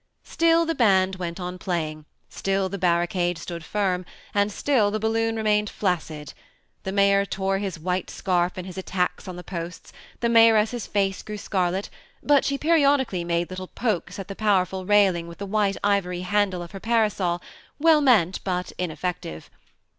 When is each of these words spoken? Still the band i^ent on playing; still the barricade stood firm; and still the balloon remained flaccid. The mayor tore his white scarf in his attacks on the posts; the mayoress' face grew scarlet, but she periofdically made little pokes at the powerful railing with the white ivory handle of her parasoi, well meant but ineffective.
Still 0.23 0.65
the 0.65 0.73
band 0.73 1.19
i^ent 1.19 1.39
on 1.39 1.59
playing; 1.59 2.05
still 2.27 2.69
the 2.69 2.79
barricade 2.79 3.37
stood 3.37 3.63
firm; 3.63 4.03
and 4.33 4.51
still 4.51 4.89
the 4.89 4.97
balloon 4.97 5.35
remained 5.35 5.69
flaccid. 5.69 6.33
The 6.81 6.91
mayor 6.91 7.23
tore 7.23 7.59
his 7.59 7.77
white 7.77 8.09
scarf 8.09 8.57
in 8.57 8.65
his 8.65 8.79
attacks 8.79 9.27
on 9.27 9.35
the 9.35 9.43
posts; 9.43 9.93
the 10.19 10.27
mayoress' 10.27 10.87
face 10.87 11.21
grew 11.21 11.37
scarlet, 11.37 11.91
but 12.23 12.43
she 12.43 12.57
periofdically 12.57 13.23
made 13.23 13.51
little 13.51 13.67
pokes 13.67 14.17
at 14.17 14.27
the 14.27 14.35
powerful 14.35 14.87
railing 14.87 15.27
with 15.27 15.37
the 15.37 15.45
white 15.45 15.77
ivory 15.83 16.21
handle 16.21 16.63
of 16.63 16.71
her 16.71 16.79
parasoi, 16.79 17.39
well 17.77 18.01
meant 18.01 18.43
but 18.43 18.71
ineffective. 18.79 19.51